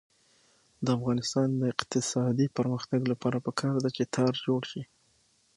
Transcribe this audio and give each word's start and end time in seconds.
د 0.85 0.87
افغانستان 0.97 1.47
د 1.61 1.63
اقتصادي 1.73 2.47
پرمختګ 2.57 3.01
لپاره 3.11 3.37
پکار 3.47 3.75
ده 3.83 3.89
چې 3.97 4.03
تار 4.15 4.33
جوړ 4.45 4.61
شي. 4.71 4.83